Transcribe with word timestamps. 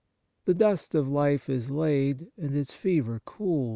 The 0.45 0.55
dust 0.55 0.95
of 0.95 1.07
life 1.07 1.47
is 1.47 1.69
laid, 1.69 2.31
and 2.35 2.57
its 2.57 2.73
fever 2.73 3.21
cool. 3.23 3.69